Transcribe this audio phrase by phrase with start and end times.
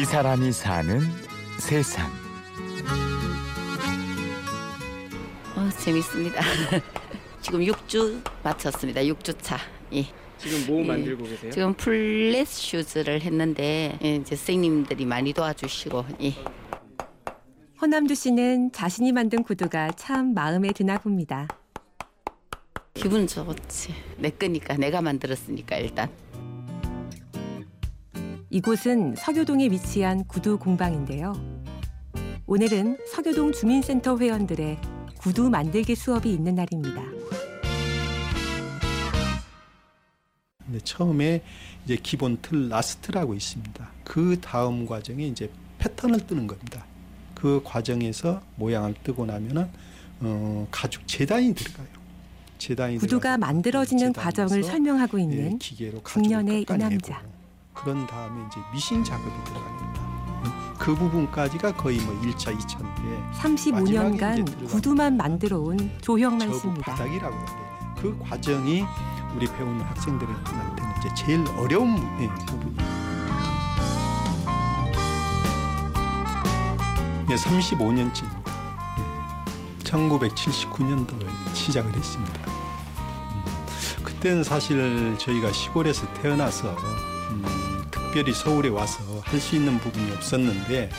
[0.00, 0.98] 이 사람이 사는
[1.58, 2.10] 세상.
[5.54, 6.40] 어, 재밌습니다.
[7.42, 9.02] 지금 6주 마쳤습니다.
[9.02, 9.58] 6주 차.
[9.92, 10.06] 예.
[10.38, 10.86] 지금 뭐 예.
[10.86, 11.52] 만들고 계세요?
[11.52, 16.34] 지금 플랫 슈즈를 했는데 예, 이제 선생님들이 많이 도와주시고 예.
[17.82, 21.46] 허남주 씨는 자신이 만든 구두가 참 마음에 드나 봅니다.
[22.94, 23.94] 기분 좋지.
[24.16, 26.10] 내 거니까 내가 만들었으니까 일단.
[28.52, 31.34] 이곳은 서교동에 위치한 구두 공방인데요.
[32.46, 34.76] 오늘은 서교동 주민센터 회원들의
[35.18, 37.00] 구두 만들기 수업이 있는 날입니다.
[40.82, 41.44] 처음에
[41.84, 43.88] 이제 기본 틀 last라고 있습니다.
[44.02, 45.48] 그 다음 과정에 이제
[45.78, 46.84] 패턴을 뜨는 겁니다.
[47.36, 49.68] 그 과정에서 모양을 뜨고 나면은
[50.18, 51.86] 어, 가죽 재단이 들어가요.
[52.58, 57.22] 재단이 구두가 만들어지는 과정을 설명하고 예, 있는 기계로 중년의 이 남자.
[57.82, 60.00] 그런 다음에 이제 미싱 작업이 들어갑니다.
[60.78, 66.92] 그 부분까지가 거의 뭐 1차, 2차인데 35년간 구두만 만들어 온 조형만 씨입니다.
[66.92, 68.84] 바닥이라고 하는데 그 과정이
[69.36, 72.90] 우리 배우는 학생들한테는 이제 제일 어려운 예, 부분이에요.
[77.30, 78.40] 예, 35년째입니다.
[79.84, 82.40] 1979년도에 시작을 했습니다.
[82.50, 87.09] 음, 그때는 사실 저희가 시골에서 태어나서 음,
[88.10, 90.90] 특별히 서울에 와서 할 수 있는 부분이 없었는데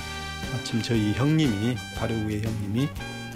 [0.54, 2.88] 마침 저희 형님이 바로 위에 형님이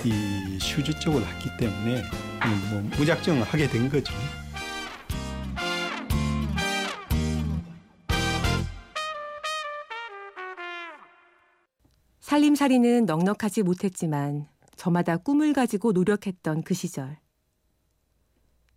[0.05, 4.13] 이 슈즈 쪽을 했기 때문에 음, 뭐 무작정 하게 된 거죠.
[12.21, 17.17] 살림살이는 넉넉하지 못했지만 저마다 꿈을 가지고 노력했던 그 시절.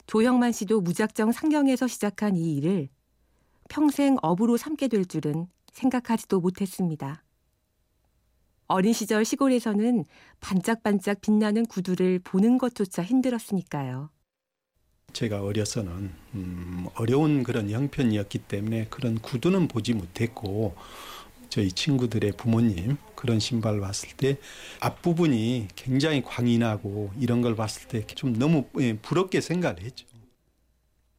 [0.07, 2.89] 조형만 씨도 무작정 상경해서 시작한 이 일을
[3.69, 7.22] 평생 업으로 삼게 될 줄은 생각하지도 못했습니다.
[8.67, 10.05] 어린 시절 시골에서는
[10.40, 14.11] 반짝반짝 빛나는 구두를 보는 것조차 힘들었으니까요.
[15.14, 20.74] 제가 어려서는 음, 어려운 그런 형편이었기 때문에 그런 구두는 보지 못했고
[21.48, 24.36] 저희 친구들의 부모님 그런 신발 봤을 때
[24.80, 30.07] 앞부분이 굉장히 광이 나고 이런 걸 봤을 때 좀 너무 예, 부럽게 생각을 했죠.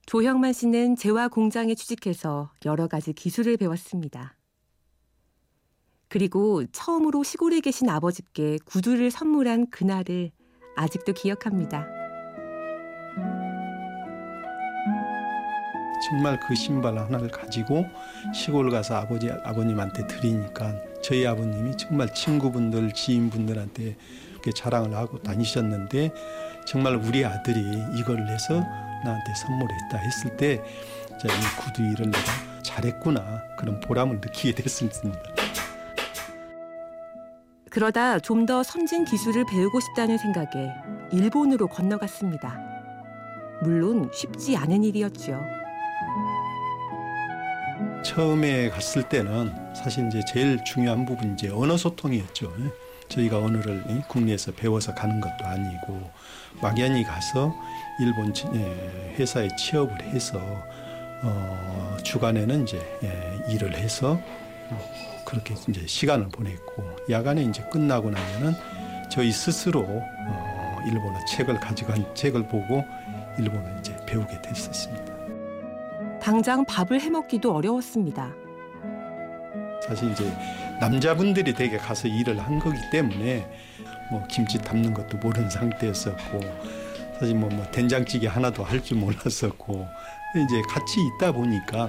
[0.09, 4.35] 조형만 씨는 재화 공장에 취직해서 여러 가지 기술을 배웠습니다.
[6.07, 10.31] 그리고 처음으로 시골에 계신 아버지께 구두를 선물한 그날을
[10.75, 11.85] 아직도 기억합니다.
[16.09, 17.85] 정말 그 신발 하나를 가지고
[18.33, 23.95] 시골 가서 아버지 아버님한테 드리니까 저희 아버님이 정말 친구분들 지인분들한테
[24.55, 26.11] 자랑을 하고 다니셨는데
[26.65, 28.59] 정말 우리 아들이 이걸 해서
[29.03, 30.57] 나한테 선물했다 했을 때
[31.19, 34.99] 자, 이 구두 일을 내가 잘했구나 그런 보람을 느끼게 됐습니다.
[37.69, 40.73] 그러다 좀더 선진 기술을 배우고 싶다는 생각에
[41.11, 42.59] 일본으로 건너갔습니다.
[43.61, 45.39] 물론 쉽지 않은 일이었죠.
[48.03, 52.51] 처음에 갔을 때는 사실 이제 제일 중요한 부분이 이제 언어 소통이었죠.
[53.09, 56.09] 저희가 언어를 이, 국내에서 배워서 가는 것도 아니고
[56.61, 57.53] 막연히 가서
[57.99, 60.39] 일본 지- 예, 회사에 취업을 해서
[61.23, 64.19] 어, 주간에는 이제 예, 일을 해서
[64.69, 64.79] 어,
[65.25, 68.53] 그렇게 이제 시간을 보냈고 야간에 이제 끝나고 나면은
[69.09, 72.85] 저희 스스로 어, 일본어 책을 가져간 책을 보고
[73.37, 75.13] 일본어 이제 배우게 됐었습니다.
[76.21, 78.33] 당장 밥을 해먹기도 어려웠습니다.
[79.89, 80.31] 사실 이제
[80.79, 83.49] 남자분들이 되게 가서 일을 한 거기 때문에
[84.11, 86.39] 뭐 김치 담는 것도 모르는 상태였었고
[87.19, 89.87] 사실 뭐, 뭐 된장찌개 하나도 할 줄 몰랐었고
[90.35, 91.87] 이제 같이 있다 보니까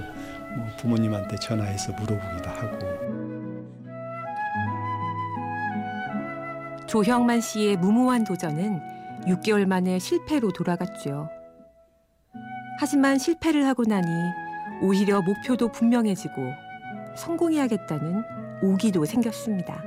[0.56, 2.78] 뭐 부모님한테 전화해서 물어보기도 하고
[6.87, 8.81] 조형만 씨의 무모한 도전은
[9.27, 11.28] 6개월 만에 실패로 돌아갔죠.
[12.81, 14.08] 하지만 실패를 하고 나니
[14.82, 16.69] 오히려 목표도 분명해지고
[17.17, 18.23] 성공해야겠다는
[18.62, 19.83] 오기도 생겼습니다.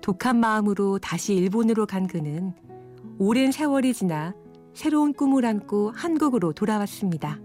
[0.00, 2.52] 독한 마음으로 다시 일본으로 간 그는
[3.18, 4.34] 오랜 세월이 지나
[4.74, 7.38] 새로운 꿈을 안고 한국으로 돌아왔습니다.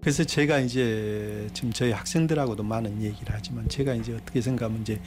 [0.00, 5.00] 그래서 제가 이제 지금 저희 학생들하고도 많은 얘기를 하지만 제가 이제 어떻게 생각하면 이제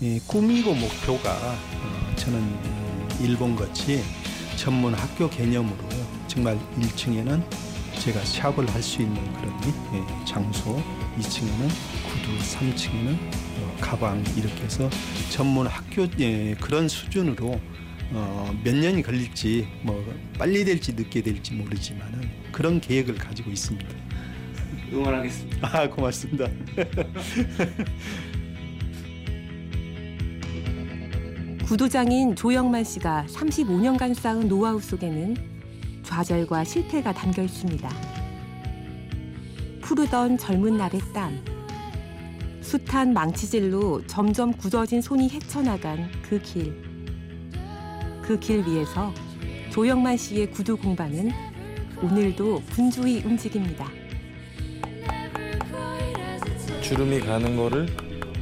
[0.00, 4.00] 이 꿈이고 목표가 어, 저는 음, 일본 같이
[4.56, 5.76] 전문 학교 개념으로
[6.28, 7.42] 정말 1층에는
[8.00, 9.52] 제가 샵을 할 수 있는 그런
[9.94, 10.82] 예, 장소,
[11.18, 11.68] 2층에는
[12.08, 13.16] 구두, 3층에는
[13.60, 14.90] 어, 가방 이렇게 해서
[15.30, 17.58] 전문 학교 예, 그런 수준으로
[18.12, 20.04] 어, 몇 년이 걸릴지 뭐
[20.38, 22.20] 빨리 될지 늦게 될지 모르지만은
[22.52, 23.88] 그런 계획을 가지고 있습니다.
[24.92, 25.70] 응원하겠습니다.
[25.72, 26.46] 아 고맙습니다.
[31.64, 35.53] 구도장인 조영만 씨가 35년간 쌓은 노하우 속에는
[36.04, 37.88] 좌절과 실패가 담겨 있습니다.
[39.82, 41.38] 푸르던 젊은 날의 땀,
[42.62, 46.72] 숱한 망치질로 점점 굳어진 손이 헤쳐나간 그 길.
[48.22, 49.12] 그 길 위에서
[49.70, 51.30] 조영만 씨의 구두 공방은
[52.02, 53.86] 오늘도 분주히 움직입니다.
[56.80, 57.86] 주름이 가는 거를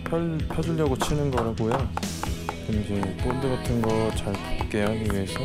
[0.05, 1.73] 펼, 펴주려고 치는 거라고요.
[2.69, 5.41] 이제 본드 같은 거 잘 붙게 하기 위해서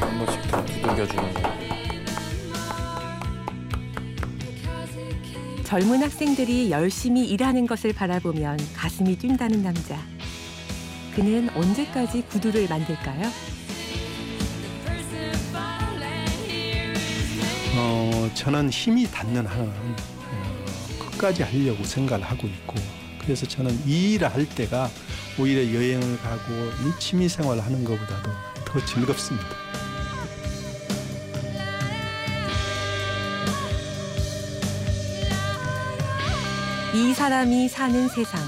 [0.00, 1.58] 한 번씩 더 두들겨주는 거예요.
[5.64, 10.00] 젊은 학생들이 열심히 일하는 것을 바라보면 가슴이 뛴다는 남자.
[11.14, 13.30] 그는 언제까지 구두를 만들까요?
[17.76, 20.64] 어, 저는 힘이 닿는 한은 어,
[20.98, 22.74] 끝까지 하려고 생각을 하고 있고
[23.20, 24.88] 그래서 저는 이 일을 할 때가
[25.38, 28.30] 오히려 여행을 가고 이 취미 생활을 하는 것보다도
[28.64, 29.67] 더 즐겁습니다.
[36.98, 38.40] 이 사람이 사는 세상.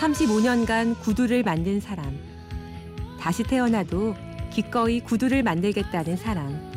[0.00, 2.18] 35년간 구두를 만든 사람.
[3.20, 4.16] 다시 태어나도
[4.50, 6.72] 기꺼이 구두를 만들겠다는 사람.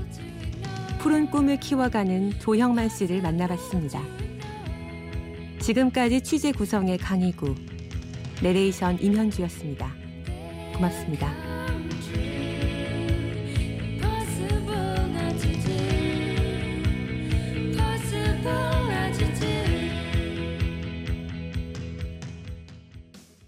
[1.00, 4.00] 푸른 꿈을 키워가는 조형만 씨를 만나봤습니다.
[5.60, 7.56] 지금까지 취재 구성의 강희구,
[8.44, 9.92] 내레이션 임현주였습니다.
[10.76, 11.67] 고맙습니다.